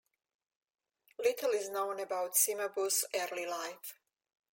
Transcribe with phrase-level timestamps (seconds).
[1.19, 3.99] Little is known about Cimabue's early life.